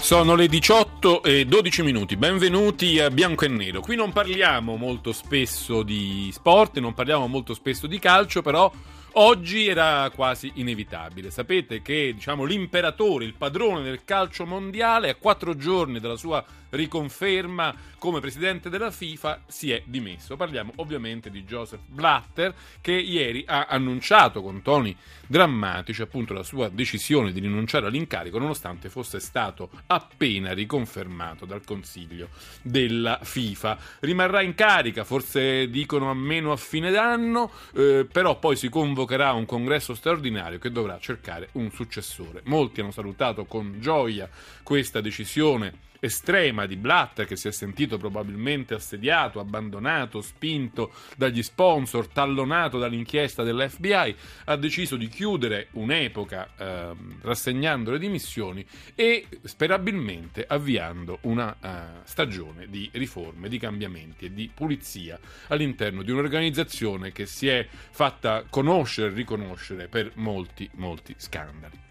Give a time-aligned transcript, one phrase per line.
[0.00, 3.80] Sono le 18 e 12 minuti, benvenuti a Bianco e Nero.
[3.80, 8.72] Qui non parliamo molto spesso di sport, non parliamo molto spesso di calcio, però
[9.12, 11.30] oggi era quasi inevitabile.
[11.30, 17.74] Sapete che diciamo, l'imperatore, il padrone del calcio mondiale, a quattro giorni dalla sua riconferma
[17.98, 20.36] come presidente della FIFA si è dimesso.
[20.36, 24.96] Parliamo ovviamente di Joseph Blatter che ieri ha annunciato con toni
[25.26, 32.28] drammatici appunto la sua decisione di rinunciare all'incarico nonostante fosse stato appena riconfermato dal Consiglio
[32.62, 33.78] della FIFA.
[34.00, 39.46] Rimarrà in carica, forse dicono almeno a fine d'anno, eh, però poi si convocherà un
[39.46, 42.42] congresso straordinario che dovrà cercare un successore.
[42.44, 44.28] Molti hanno salutato con gioia
[44.62, 52.08] questa decisione estrema di Blatter che si è sentito probabilmente assediato, abbandonato, spinto dagli sponsor,
[52.08, 61.18] tallonato dall'inchiesta dell'FBI, ha deciso di chiudere un'epoca eh, rassegnando le dimissioni e sperabilmente avviando
[61.22, 61.68] una uh,
[62.04, 68.44] stagione di riforme, di cambiamenti e di pulizia all'interno di un'organizzazione che si è fatta
[68.48, 71.89] conoscere e riconoscere per molti, molti scandali.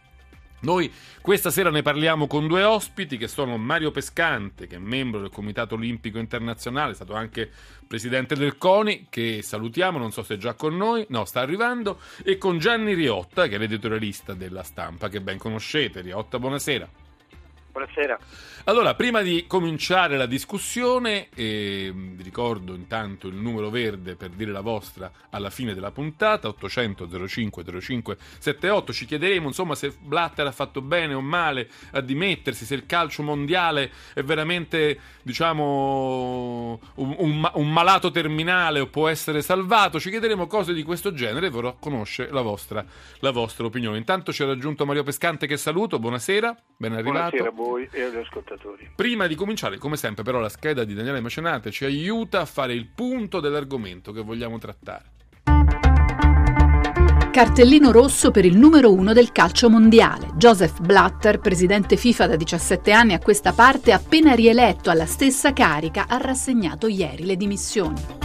[0.61, 5.21] Noi questa sera ne parliamo con due ospiti che sono Mario Pescante, che è membro
[5.21, 7.49] del Comitato Olimpico Internazionale, è stato anche
[7.87, 11.99] presidente del CONI, che salutiamo, non so se è già con noi, no, sta arrivando,
[12.23, 16.01] e con Gianni Riotta, che è l'editorialista della stampa, che ben conoscete.
[16.01, 16.98] Riotta, buonasera.
[17.71, 18.17] Buonasera.
[18.65, 24.51] Allora, prima di cominciare la discussione, eh, vi ricordo intanto il numero verde per dire
[24.51, 28.93] la vostra alla fine della puntata, 800 05 05 78.
[28.93, 33.23] Ci chiederemo insomma se Blatter ha fatto bene o male a dimettersi, se il calcio
[33.23, 39.99] mondiale è veramente diciamo un, un, un malato terminale o può essere salvato.
[39.99, 42.83] Ci chiederemo cose di questo genere vorrò conoscere la vostra,
[43.19, 43.97] la vostra opinione.
[43.97, 47.35] Intanto ci ha raggiunto Mario Pescante che saluto, buonasera, ben arrivato.
[47.35, 48.89] Buonasera voi e agli ascoltatori.
[48.95, 52.73] Prima di cominciare, come sempre, però, la scheda di Daniele Mecenate ci aiuta a fare
[52.73, 55.17] il punto dell'argomento che vogliamo trattare.
[57.31, 60.31] Cartellino rosso per il numero uno del calcio mondiale.
[60.35, 66.05] Joseph Blatter, presidente FIFA da 17 anni a questa parte, appena rieletto alla stessa carica,
[66.07, 68.18] ha rassegnato ieri le dimissioni.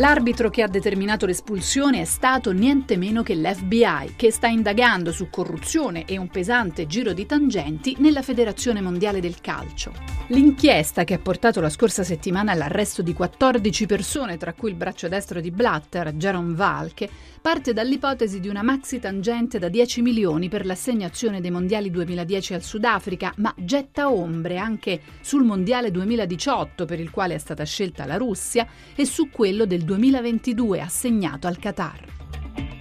[0.00, 5.28] L'arbitro che ha determinato l'espulsione è stato niente meno che l'FBI, che sta indagando su
[5.28, 9.92] corruzione e un pesante giro di tangenti nella Federazione Mondiale del Calcio.
[10.28, 15.06] L'inchiesta che ha portato la scorsa settimana all'arresto di 14 persone, tra cui il braccio
[15.06, 17.10] destro di Blatter, Jaron Valke,
[17.42, 22.62] parte dall'ipotesi di una maxi tangente da 10 milioni per l'assegnazione dei mondiali 2010 al
[22.62, 28.16] Sudafrica, ma getta ombre anche sul mondiale 2018 per il quale è stata scelta la
[28.16, 32.04] Russia e su quello del 2022 assegnato al Qatar.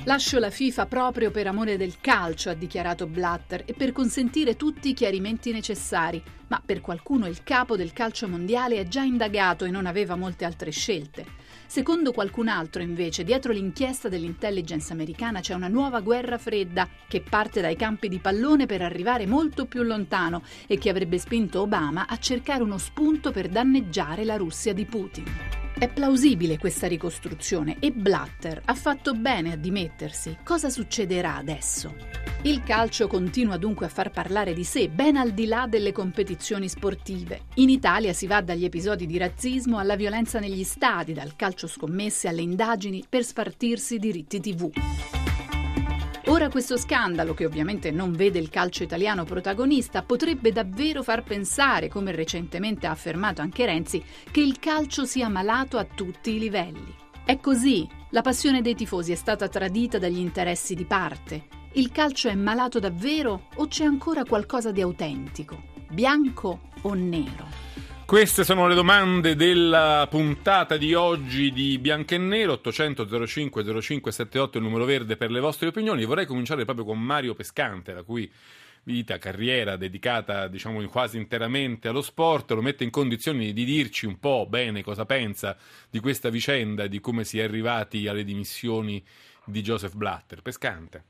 [0.04, 4.90] Lascio la FIFA proprio per amore del calcio, ha dichiarato Blatter, e per consentire tutti
[4.90, 9.72] i chiarimenti necessari, ma per qualcuno il capo del calcio mondiale è già indagato e
[9.72, 11.26] non aveva molte altre scelte.
[11.66, 17.60] Secondo qualcun altro, invece, dietro l'inchiesta dell'intelligence americana c'è una nuova guerra fredda che parte
[17.60, 22.18] dai campi di pallone per arrivare molto più lontano e che avrebbe spinto Obama a
[22.18, 25.69] cercare uno spunto per danneggiare la Russia di Putin.
[25.80, 30.40] È plausibile questa ricostruzione e Blatter ha fatto bene a dimettersi.
[30.44, 31.96] Cosa succederà adesso?
[32.42, 36.68] Il calcio continua dunque a far parlare di sé ben al di là delle competizioni
[36.68, 37.44] sportive.
[37.56, 42.28] In Italia si va dagli episodi di razzismo alla violenza negli stadi, dal calcio scommesse
[42.28, 44.70] alle indagini per spartirsi diritti TV.
[46.40, 51.90] Ora questo scandalo, che ovviamente non vede il calcio italiano protagonista, potrebbe davvero far pensare,
[51.90, 54.02] come recentemente ha affermato anche Renzi,
[54.32, 56.96] che il calcio sia malato a tutti i livelli.
[57.26, 61.48] È così, la passione dei tifosi è stata tradita dagli interessi di parte.
[61.74, 65.62] Il calcio è malato davvero o c'è ancora qualcosa di autentico?
[65.90, 67.69] Bianco o nero?
[68.10, 74.12] Queste sono le domande della puntata di oggi di Bianco e Nero, 800 05 05
[74.12, 76.06] 78 il numero verde per le vostre opinioni.
[76.06, 78.28] Vorrei cominciare proprio con Mario Pescante, la cui
[78.86, 84.20] vita, carriera dedicata diciamo quasi interamente allo sport, lo mette in condizioni di dirci un
[84.20, 85.56] po' bene cosa pensa
[85.88, 89.06] di questa vicenda, di come si è arrivati alle dimissioni
[89.46, 90.42] di Joseph Blatter.
[90.42, 91.04] Pescante.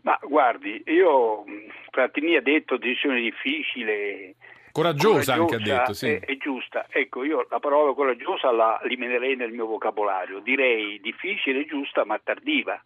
[0.00, 1.44] Ma guardi, io
[1.92, 4.34] Platini ha detto decisione difficile
[4.82, 6.14] Coraggiosa, anche ha detto, sì.
[6.14, 6.86] È, è, giusta.
[6.88, 10.40] Ecco, io la parola coraggiosa la eliminerei nel mio vocabolario.
[10.40, 12.80] Direi difficile, giusta, ma tardiva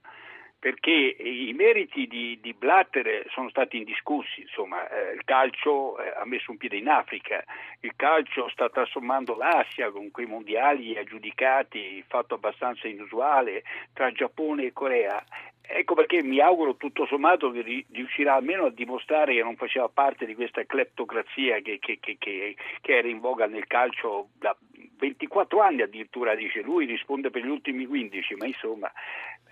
[0.63, 6.25] perché i meriti di, di Blatter sono stati indiscussi, insomma, eh, il calcio eh, ha
[6.25, 7.43] messo un piede in Africa,
[7.81, 14.73] il calcio sta trasformando l'Asia con quei mondiali aggiudicati, fatto abbastanza inusuale, tra Giappone e
[14.73, 15.21] Corea.
[15.65, 20.27] Ecco perché mi auguro tutto sommato che riuscirà almeno a dimostrare che non faceva parte
[20.27, 24.57] di questa cleptocrazia che, che, che, che era in voga nel calcio da
[25.03, 28.93] 24 anni addirittura, dice lui, risponde per gli ultimi 15, ma insomma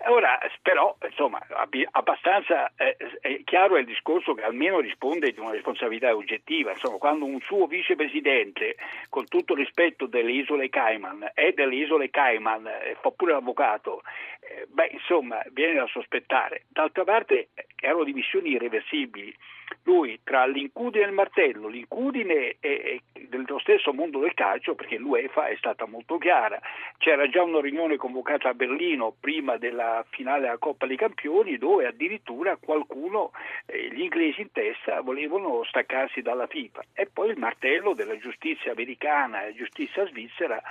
[0.05, 1.39] Ora, però, insomma,
[1.91, 6.71] abbastanza eh, è chiaro il discorso che almeno risponde di una responsabilità oggettiva.
[6.71, 8.77] Insomma, quando un suo vicepresidente,
[9.09, 14.01] con tutto rispetto delle isole Cayman, è delle isole Cayman, eh, fa pure l'avvocato,
[14.39, 16.63] eh, beh, insomma, viene da sospettare.
[16.69, 19.35] D'altra parte, eh, erano dimissioni irreversibili
[19.83, 25.47] lui tra l'incudine e il martello, l'incudine è, dello stesso mondo del calcio perché l'UEFA
[25.47, 26.59] è stata molto chiara,
[26.97, 31.87] c'era già una riunione convocata a Berlino prima della finale della Coppa dei Campioni dove
[31.87, 33.31] addirittura qualcuno,
[33.65, 36.81] eh, gli inglesi in testa, volevano staccarsi dalla FIFA.
[36.93, 40.61] E poi il martello della giustizia americana e giustizia svizzera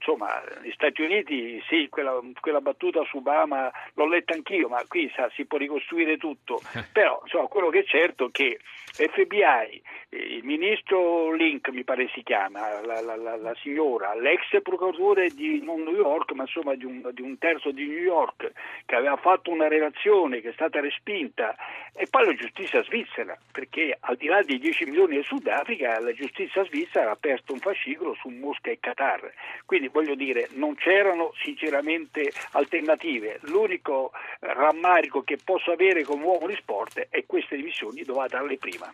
[0.00, 5.10] insomma, gli Stati Uniti, sì, quella, quella, battuta su Obama l'ho letta anch'io, ma qui
[5.14, 6.60] sa, si può ricostruire tutto.
[6.92, 8.58] Però insomma, quello che è certo è che
[8.92, 15.28] FBI, il ministro Link, mi pare si chiama, la, la, la, la signora, l'ex procuratore
[15.28, 18.50] di non New York, ma insomma di un, di un, terzo di New York,
[18.86, 21.54] che aveva fatto una relazione che è stata respinta,
[21.94, 26.12] e poi la giustizia svizzera, perché al di là dei 10 milioni del Sudafrica, la
[26.12, 29.32] giustizia svizzera ha aperto un fascicolo su Mosca e Qatar.
[29.64, 33.38] Quindi voglio dire, non c'erano sinceramente alternative.
[33.42, 38.92] L'unico rammarico che posso avere come uomo di sport è queste dimissioni doveva darle prima.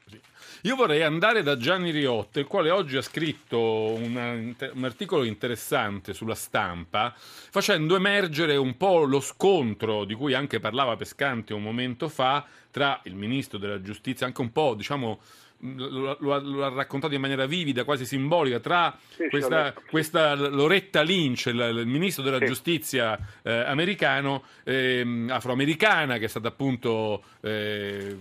[0.62, 6.12] Io vorrei andare da Gianni Riotte, il quale oggi ha scritto una, un articolo interessante
[6.12, 12.08] sulla stampa, facendo emergere un po' lo scontro di cui anche parlava Pescanti un momento
[12.08, 15.20] fa tra il ministro della giustizia, anche un po' diciamo
[15.60, 21.02] lo, lo, lo, ha raccontato in maniera vivida, quasi simbolica, tra sì, questa, questa, Loretta
[21.02, 22.46] Lynch, il, il ministro della sì.
[22.46, 28.16] giustizia eh, americano, eh, afroamericana, che è stata appunto eh,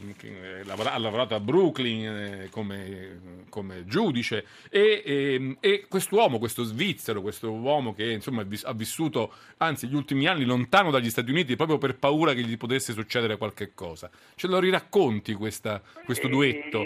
[0.68, 7.52] ha lavorato a Brooklyn eh, come, come, giudice, e, ehm, e, quest'uomo, questo svizzero, questo
[7.52, 11.98] uomo che insomma ha vissuto, anzi, gli ultimi anni lontano dagli Stati Uniti proprio per
[11.98, 14.10] paura che gli potesse succedere qualche cosa.
[14.36, 16.84] Ce lo riracconti questa, questo duetto?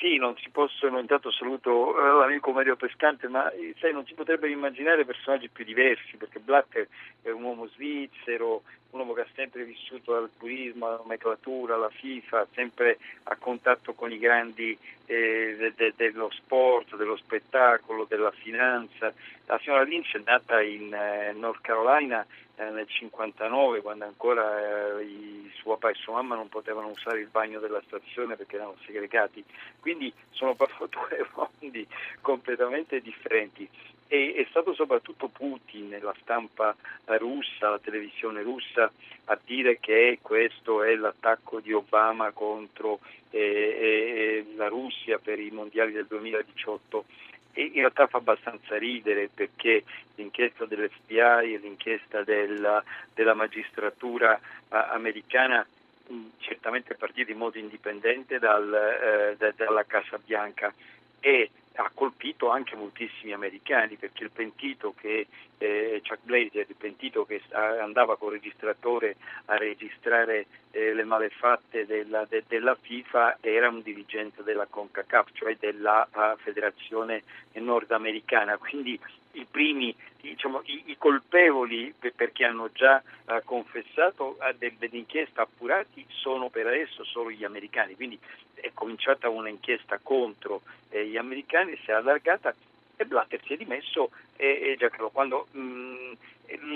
[0.00, 4.14] Sì, non si possono, intanto saluto eh, l'amico Mario Pescante, ma eh, sai, non si
[4.14, 6.86] potrebbero immaginare personaggi più diversi, perché Blatter
[7.20, 11.90] è un uomo svizzero, un uomo che ha sempre vissuto al turismo, alla nomenclatura, alla
[11.90, 14.76] FIFA, sempre a contatto con i grandi
[15.06, 19.12] eh, de, de, dello sport, dello spettacolo, della finanza.
[19.46, 22.26] La signora Lynch è nata in eh, North Carolina
[22.56, 27.20] eh, nel 59 quando ancora eh, i, suo papà e sua mamma non potevano usare
[27.20, 29.44] il bagno della stazione perché erano segregati,
[29.80, 31.86] quindi sono proprio due mondi
[32.20, 33.68] completamente differenti.
[34.08, 36.74] E è stato soprattutto Putin, la stampa
[37.04, 38.90] russa, la televisione russa,
[39.26, 43.00] a dire che questo è l'attacco di Obama contro
[43.30, 47.04] eh, eh, la Russia per i mondiali del 2018
[47.52, 49.82] e in realtà fa abbastanza ridere perché
[50.14, 52.82] l'inchiesta dell'FBI e l'inchiesta della,
[53.12, 55.66] della magistratura americana
[56.06, 60.72] mh, certamente partita in modo indipendente dal, eh, da, dalla Casa Bianca.
[61.20, 67.24] E ha colpito anche moltissimi americani perché il pentito che eh, Chuck Blazer, il pentito
[67.24, 69.16] che andava col registratore
[69.46, 75.56] a registrare eh, le malefatte della, de, della, FIFA era un dirigente della CONCACAF, cioè
[75.58, 77.22] della uh, federazione
[77.54, 78.98] nordamericana, quindi
[79.32, 86.48] i primi diciamo, i, i, colpevoli perché hanno già uh, confessato delle inchieste appurati sono
[86.48, 88.18] per adesso solo gli americani, quindi
[88.54, 92.54] è cominciata un'inchiesta contro eh, gli americani, si è allargata
[92.96, 96.12] e Blatter si è dimesso e, e Giacomo, quando mh, mm,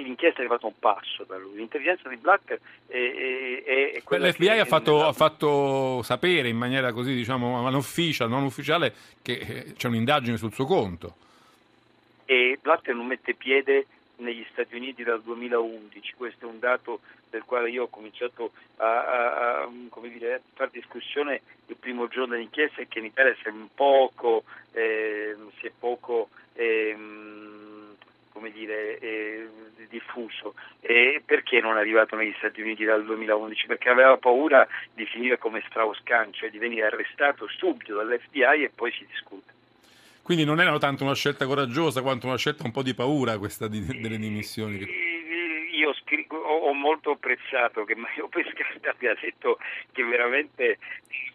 [0.05, 4.29] l'inchiesta è arrivata a un passo da lui, l'intelligenza di Blatter è, è, è quella
[4.29, 9.33] L'FBI ha fatto, ha fatto, sapere in maniera così diciamo non ufficiale, non ufficiale che
[9.33, 11.17] eh, c'è un'indagine sul suo conto
[12.33, 13.87] e Blatter non mette piede
[14.17, 18.87] negli Stati Uniti dal 2011, questo è un dato del quale io ho cominciato a,
[18.87, 19.71] a, a
[20.01, 25.37] dire, fare discussione il primo giorno dell'inchiesta e che in Italia si è poco, eh,
[25.59, 26.97] si è poco eh,
[28.51, 29.49] dire, eh,
[29.89, 30.55] diffuso.
[30.81, 33.67] E perché non è arrivato negli Stati Uniti dal 2011?
[33.67, 38.91] Perché aveva paura di finire come Strauss-Kahn, cioè di venire arrestato subito dall'FBI e poi
[38.93, 39.61] si discute.
[40.23, 43.67] Quindi non era tanto una scelta coraggiosa quanto una scelta un po' di paura questa
[43.67, 44.79] di, delle dimissioni.
[45.73, 49.59] Io scrivo, ho, molto apprezzato che Mario Pescati abbia detto
[49.91, 50.79] che veramente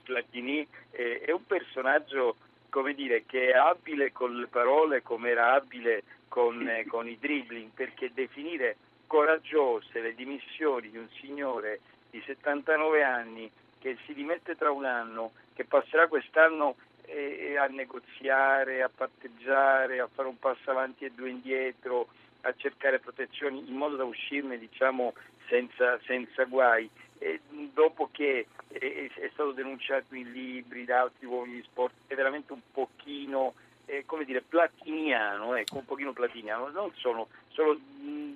[0.03, 2.37] Platini è un personaggio
[2.69, 7.17] come dire, che è abile con le parole come era abile con, eh, con i
[7.19, 8.77] dribbling, perché definire
[9.07, 11.79] coraggiose le dimissioni di un signore
[12.09, 16.75] di 79 anni che si dimette tra un anno, che passerà quest'anno
[17.07, 22.07] eh, a negoziare, a patteggiare, a fare un passo avanti e due indietro,
[22.41, 25.13] a cercare protezioni in modo da uscirne diciamo,
[25.47, 26.89] senza, senza guai.
[27.19, 27.39] E
[27.73, 32.53] dopo che è, è, stato denunciato in libri da altri uomini di sport, è veramente
[32.53, 37.75] un pochino eh, come dire, platiniano, ecco, un pochino platiniano, non sono, sono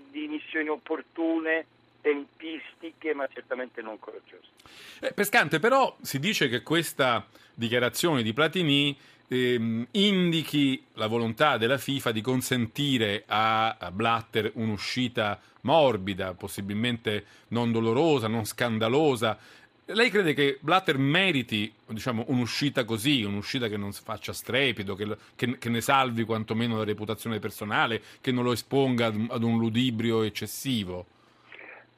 [0.09, 1.65] dimissioni opportune,
[2.01, 4.47] tempistiche, ma certamente non coraggiose.
[5.01, 7.25] Eh, Pescante, però si dice che questa
[7.61, 16.33] dichiarazione di Platini ehm, indichi la volontà della FIFA di consentire a, Blatter un'uscita morbida,
[16.33, 19.37] possibilmente non dolorosa, non scandalosa.
[19.85, 25.57] Lei crede che Blatter meriti diciamo, un'uscita così, un'uscita che non faccia strepido, che, che,
[25.59, 31.05] che, ne salvi quantomeno la reputazione personale, che non lo esponga ad un ludibrio eccessivo?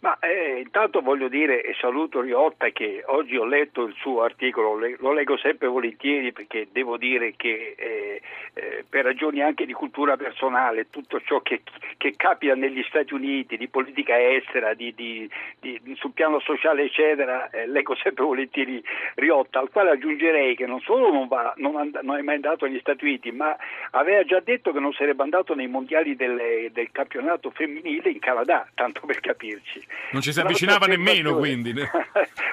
[0.03, 4.77] Ma eh, intanto voglio dire e saluto Riotta che oggi ho letto il suo articolo,
[4.97, 8.21] lo leggo sempre volentieri perché devo dire che eh,
[8.53, 11.61] eh, per ragioni anche di cultura personale tutto ciò che,
[11.95, 15.29] che capita negli Stati Uniti di politica estera, di, di,
[15.61, 18.83] di, sul piano sociale eccetera, eh, leggo sempre volentieri
[19.15, 22.65] Riotta, al quale aggiungerei che non solo non, va, non, and- non, è mai andato
[22.65, 23.55] negli Stati Uniti ma
[23.91, 28.67] aveva già detto che non sarebbe andato nei mondiali del, del campionato femminile in Canada,
[28.75, 29.91] tanto per capirci.
[30.11, 31.73] Non ci si avvicinava nemmeno quindi.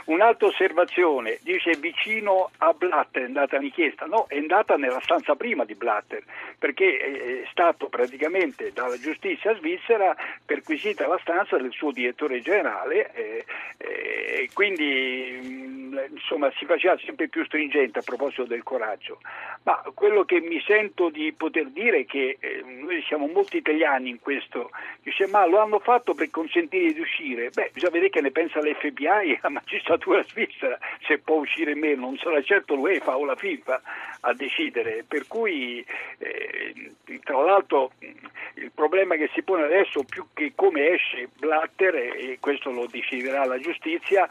[0.06, 5.64] Un'altra osservazione, dice vicino a Blatter è andata l'inchiesta, no, è andata nella stanza prima
[5.64, 6.22] di Blatter,
[6.58, 13.44] perché è stato praticamente dalla giustizia svizzera perquisita la stanza del suo direttore generale e,
[13.76, 15.78] e quindi
[16.10, 19.20] insomma si faceva sempre più stringente a proposito del coraggio.
[19.62, 24.08] Ma quello che mi sento di poter dire è che eh, noi siamo molti italiani
[24.08, 24.70] in questo,
[25.02, 28.60] dice ma lo hanno fatto per consentire di uscire, beh bisogna vedere che ne pensa
[28.60, 30.78] l'FBI e la magistratura svizzera.
[31.06, 33.82] Se può uscire meno, non sarà certo l'UEFA o la FIFA
[34.20, 35.84] a decidere, per cui
[36.18, 37.92] eh, tra l'altro
[38.54, 43.44] il problema che si pone adesso più che come esce Blatter e questo lo deciderà
[43.44, 44.28] la giustizia,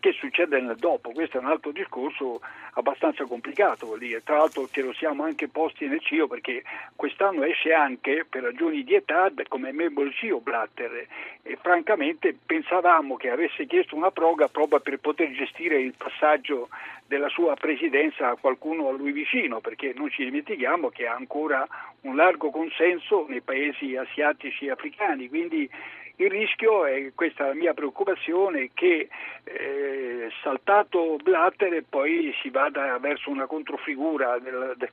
[0.00, 2.40] che succede nel dopo, questo è un altro discorso
[2.74, 6.62] abbastanza complicato, tra l'altro ce lo siamo anche posti nel CIO perché
[6.94, 11.06] quest'anno esce anche per ragioni di età come membro del CIO Blatter.
[11.42, 16.68] E francamente pensavamo che avesse chiesto una proroga proprio per poter gestire il passaggio
[17.06, 21.66] della sua presidenza a qualcuno a lui vicino, perché non ci dimentichiamo che ha ancora
[22.02, 25.68] un largo consenso nei paesi asiatici e africani, quindi
[26.16, 29.08] il rischio, e questa è la mia preoccupazione, che
[29.44, 34.90] eh, saltato Blatter poi si vada verso una controfigura del, del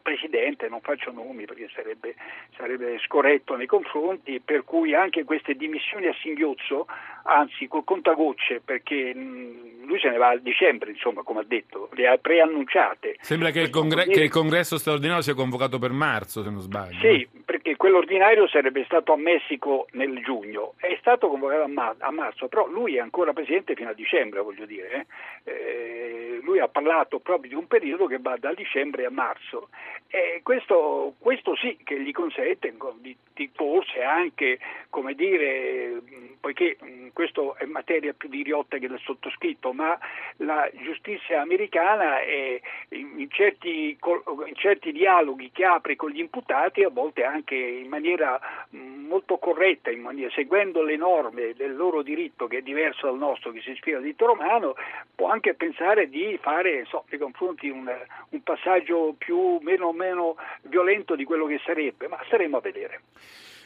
[0.00, 2.14] Presidente, non faccio nomi perché sarebbe,
[2.56, 6.86] sarebbe, scorretto nei confronti, per cui anche queste dimissioni a singhiozzo,
[7.24, 11.88] anzi col contagocce, perché mh, lui se ne va a dicembre, insomma, come ha detto,
[11.92, 13.16] le ha preannunciate.
[13.20, 16.98] Sembra che il, congre- che il, congresso straordinario sia convocato per marzo, se non sbaglio.
[17.00, 22.10] Sì, perché quell'ordinario sarebbe stato a Messico nel giugno, è stato convocato a, ma- a
[22.10, 25.06] marzo, però lui è ancora Presidente fino a dicembre, voglio dire.
[25.44, 25.50] Eh?
[25.50, 29.68] Eh, lui ha parlato proprio di un periodo che va da dicembre a marzo
[30.08, 36.00] e questo, questo, sì che gli consente di, di forse anche, come dire,
[36.38, 36.76] poiché
[37.14, 39.98] questo è materia più di Riotta che del sottoscritto, ma
[40.38, 46.90] la giustizia americana è, in, certi, in certi dialoghi che apre con gli imputati, a
[46.90, 48.38] volte anche in maniera
[48.70, 53.62] molto corretta, maniera, seguendo le norme del loro diritto che è diverso dal nostro, che
[53.62, 54.74] si ispira al diritto romano,
[55.14, 57.90] può anche pensare di fare so, nei confronti un,
[58.28, 63.02] un passaggio più meno meno violento di quello che sarebbe, ma staremo a vedere.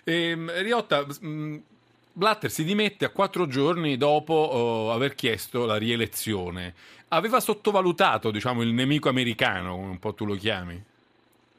[0.04, 1.56] Eh, Riotta, mh,
[2.18, 6.74] Blatter si dimette a quattro giorni dopo oh, aver chiesto la rielezione.
[7.10, 10.82] Aveva sottovalutato diciamo, il nemico americano, come un po' tu lo chiami?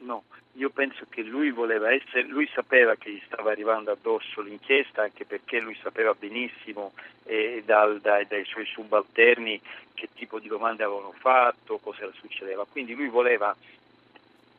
[0.00, 0.24] No,
[0.56, 5.24] io penso che lui voleva essere, lui sapeva che gli stava arrivando addosso l'inchiesta, anche
[5.24, 6.92] perché lui sapeva benissimo
[7.24, 9.58] eh, dal, dai, dai, suoi subalterni
[9.94, 12.66] che tipo di domande avevano fatto, cosa succedeva.
[12.70, 13.56] Quindi lui voleva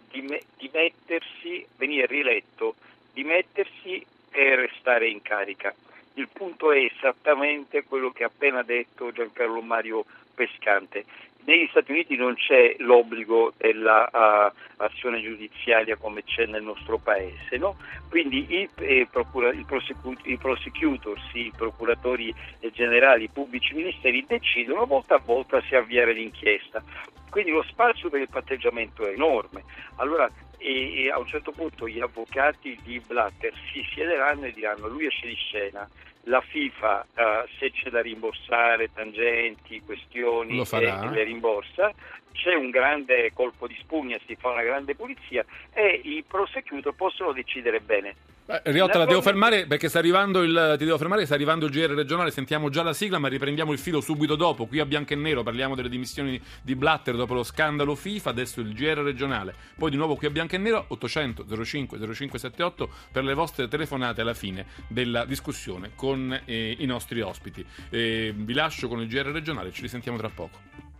[0.09, 2.73] dimettersi, venire rieletto,
[3.13, 5.71] dimettersi e restare in carica.
[6.15, 11.05] Il punto è esattamente quello che ha appena detto Giancarlo Mario Pescante.
[11.43, 17.77] Negli Stati Uniti non c'è l'obbligo dell'azione uh, giudiziaria come c'è nel nostro paese, no?
[18.09, 19.65] quindi i, eh, procura, i,
[20.25, 22.33] i, prosecutors, i procuratori
[22.73, 26.83] generali, i pubblici ministeri decidono volta a volta se avviare l'inchiesta.
[27.31, 29.63] Quindi lo spazio per il patteggiamento è enorme.
[29.95, 30.29] Allora
[30.61, 35.27] e, a un certo punto gli avvocati di Blatter si siederanno e diranno lui esce
[35.27, 35.89] di scena,
[36.25, 37.21] la FIFA uh,
[37.57, 41.91] se c'è da rimborsare tangenti, questioni, eh, le rimborsa,
[42.31, 47.31] c'è un grande colpo di spugna, si fa una grande pulizia e i prosecutor possono
[47.31, 48.15] decidere bene.
[48.47, 51.71] Eh, Riotta, la devo fermare perché sta arrivando il, ti devo fermare, sta arrivando il
[51.71, 54.65] GR regionale, sentiamo già la sigla, ma riprendiamo il filo subito dopo.
[54.65, 58.59] Qui a bianco e nero parliamo delle dimissioni di Blatter dopo lo scandalo FIFA, adesso
[58.59, 59.55] il GR regionale.
[59.77, 64.19] Poi di nuovo qui a bianco e nero 800 05 0578 per le vostre telefonate
[64.19, 67.65] alla fine della discussione con eh, i nostri ospiti.
[67.89, 70.90] Eh, vi lascio con il GR regionale, ci risentiamo tra poco.